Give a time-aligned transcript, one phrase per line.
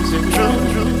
[0.00, 0.97] is it true, true.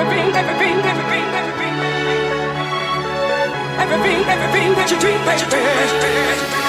[0.00, 1.74] everything, everything, everything, everything,
[3.80, 6.59] everything, everything that you dream, that you dream.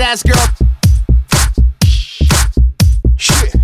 [0.00, 0.36] Ass girl.
[3.16, 3.54] Shit.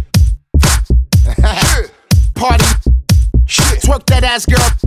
[2.35, 2.65] Party.
[3.47, 3.83] Shit.
[3.83, 4.82] Twerk that ass girl.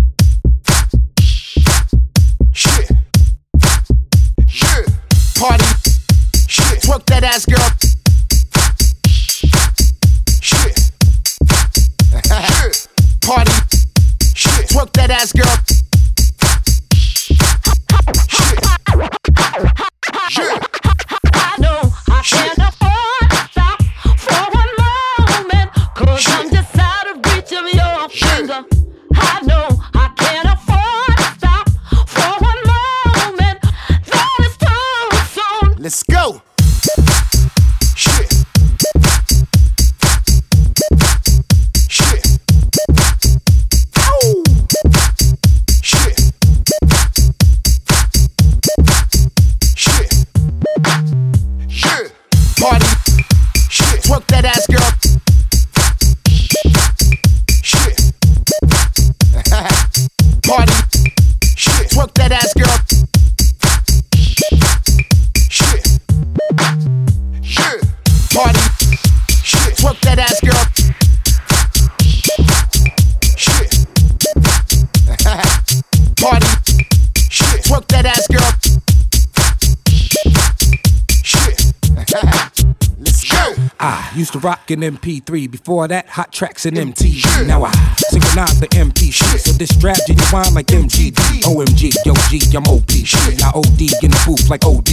[83.85, 85.45] I used to rock an MP3.
[85.51, 87.45] Before that, hot tracks and MTV.
[87.45, 87.71] Now I
[88.09, 89.41] synchronize the MP shit.
[89.41, 91.45] So this strap genuine like MGD.
[91.45, 92.89] OMG, yo G, I'm OP.
[92.89, 93.45] Shit.
[93.45, 94.89] I OD in the booth like OD.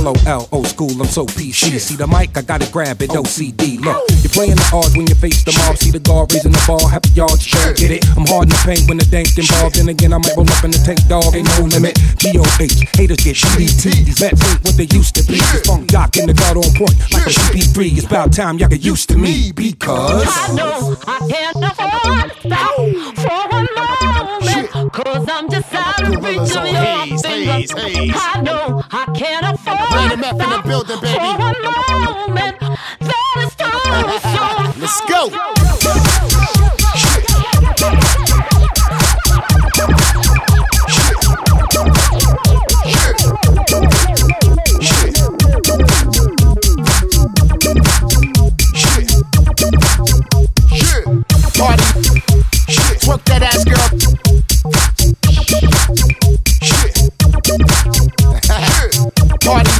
[0.00, 1.76] LOL, old school, I'm so PC.
[1.76, 3.20] See the mic, I gotta grab it, oh.
[3.20, 3.76] OCD.
[3.76, 5.76] Look, you're playing the odds when you face the mob.
[5.76, 8.08] See the guard raising the ball, happy yards, try get it.
[8.16, 9.76] I'm hard in the paint when the dank involved.
[9.76, 12.00] Then again, I might roll up in the tank dog, ain't no limit.
[12.24, 14.08] GOH, haters get GDT.
[14.08, 15.36] These vets ain't what they used to be.
[15.36, 18.00] This funk doc in the guard on point, like a CP3.
[18.00, 22.48] It's about time y'all get used to me because I know I can't afford to
[22.48, 22.74] stop
[23.16, 24.92] for one moment.
[24.92, 27.72] Cause I'm just out of reach of your fingers.
[28.14, 32.60] I know I can't afford to stop for one moment.
[33.00, 33.70] That is too
[34.30, 34.80] soon.
[34.80, 35.59] Let's go.
[53.30, 53.78] that ass girl.
[56.62, 56.90] Shit.
[59.40, 59.79] Party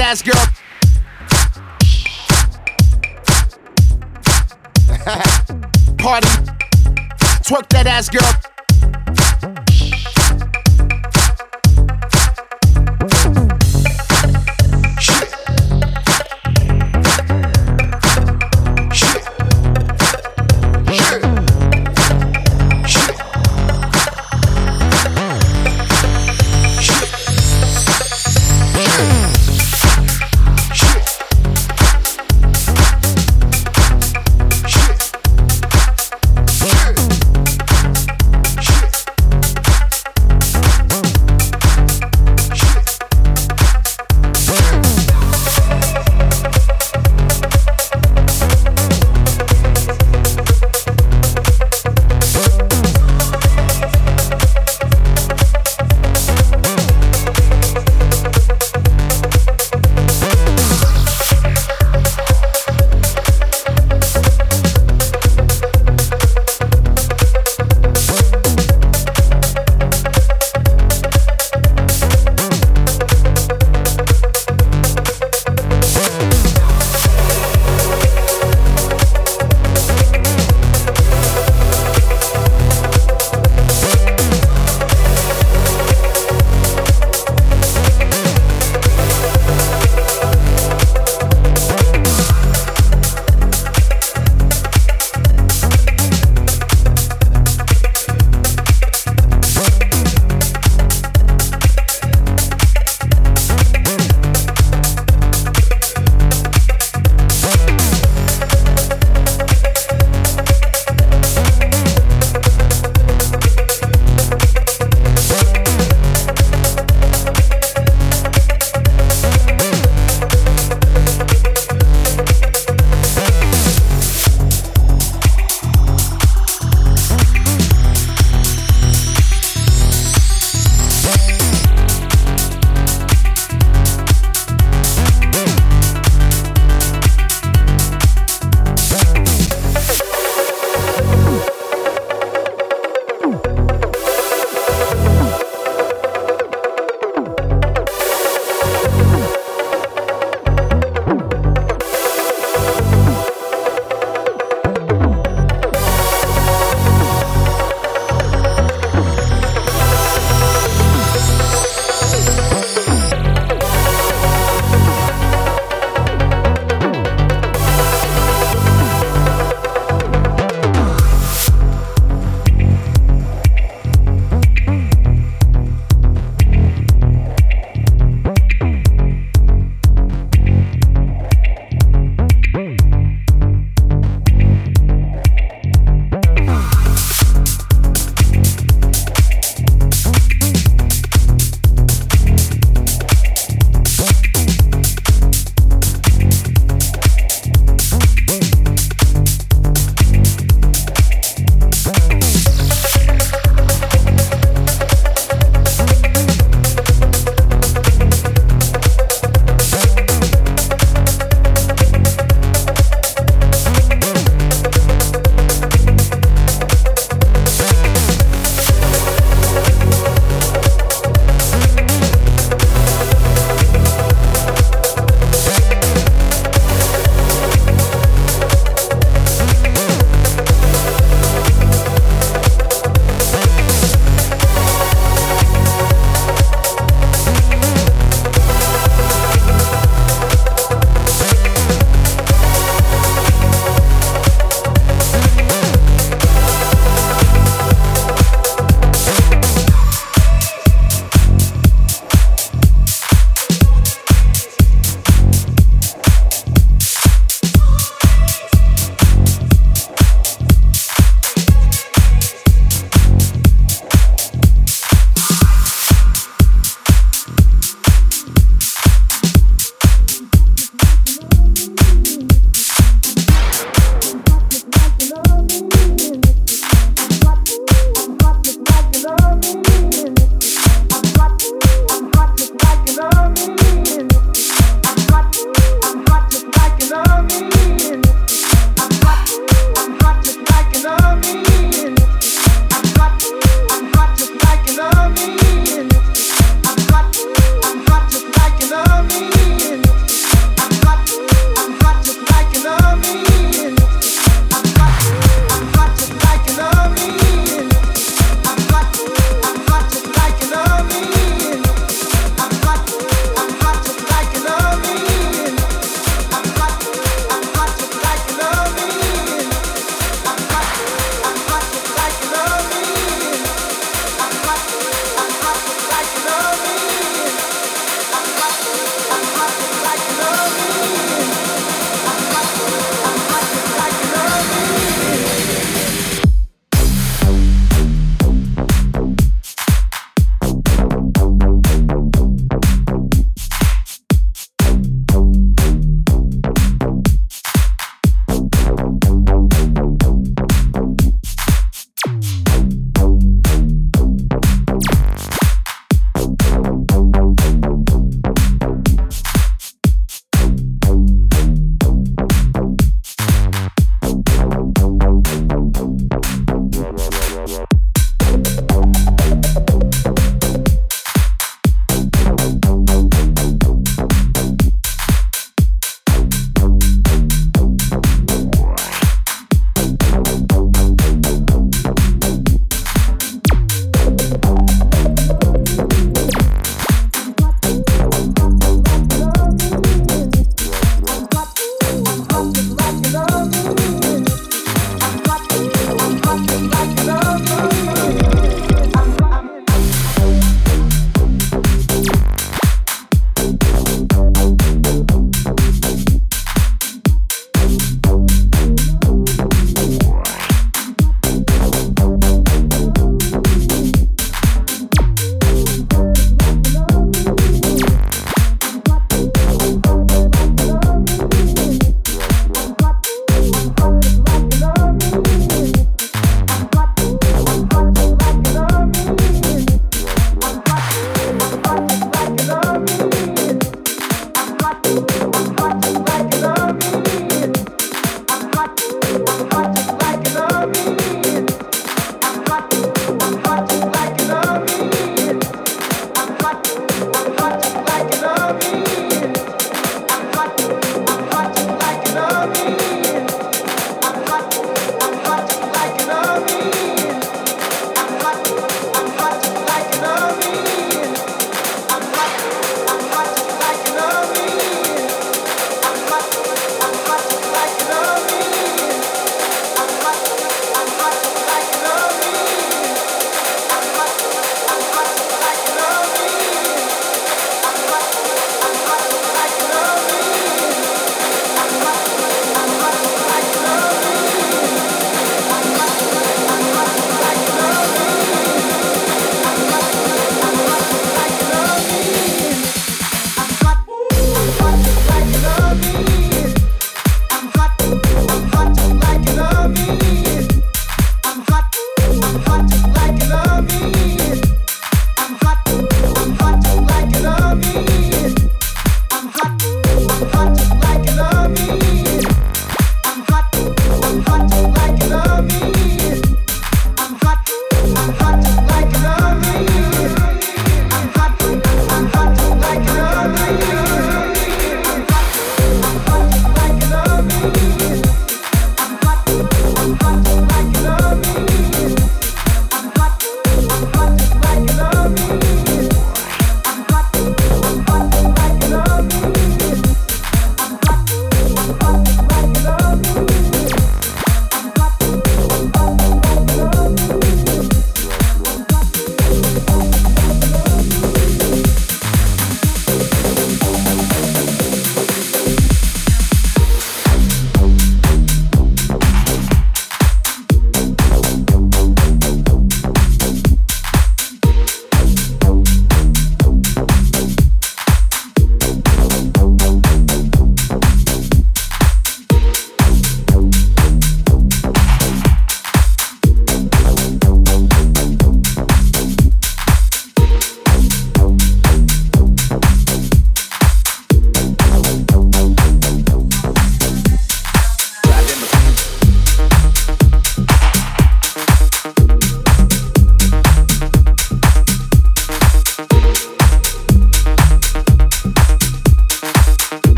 [0.00, 0.34] ass girl.
[5.98, 6.28] Party.
[7.44, 9.22] Twerk that ass girl.